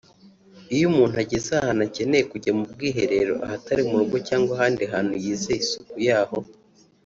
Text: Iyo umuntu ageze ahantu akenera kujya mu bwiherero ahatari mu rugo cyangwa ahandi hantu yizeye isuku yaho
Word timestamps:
Iyo 0.75 0.85
umuntu 0.91 1.15
ageze 1.23 1.49
ahantu 1.59 1.81
akenera 1.87 2.29
kujya 2.31 2.51
mu 2.57 2.63
bwiherero 2.73 3.35
ahatari 3.45 3.81
mu 3.89 3.95
rugo 4.01 4.17
cyangwa 4.27 4.51
ahandi 4.55 4.83
hantu 4.93 5.13
yizeye 5.23 5.59
isuku 5.63 5.93
yaho 6.07 6.37